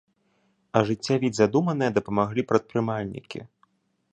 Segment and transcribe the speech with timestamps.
[0.79, 3.39] Ажыццявіць задуманае дапамаглі прадпрымальнікі.